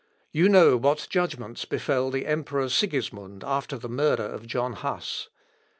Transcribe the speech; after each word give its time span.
You 0.31 0.49
know 0.49 0.77
what 0.77 1.05
judgments 1.11 1.63
befel 1.65 2.09
the 2.09 2.25
emperor 2.25 2.69
Sigismund 2.69 3.43
after 3.43 3.77
the 3.77 3.87
murder 3.87 4.25
of 4.25 4.47
John 4.47 4.73
Huss. 4.73 5.29